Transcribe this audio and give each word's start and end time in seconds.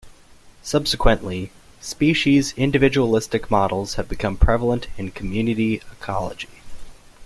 Subsequently, 0.63 1.51
'species-individualistic' 1.79 3.51
models 3.51 3.93
have 3.97 4.09
become 4.09 4.35
prevalent 4.35 4.87
in 4.97 5.11
community 5.11 5.75
ecology. 5.91 6.49